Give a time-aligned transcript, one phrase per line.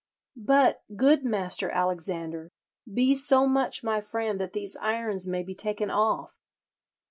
[0.35, 2.49] 'But, good Master Alexander,
[2.91, 6.39] be so much my friend that these irons may be taken off.'